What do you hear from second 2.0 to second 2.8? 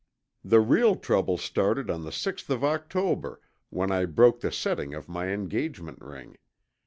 the sixth of